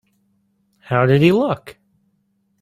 How 0.79 1.05
did 1.05 1.21
he 1.21 1.31
look? 1.31 1.77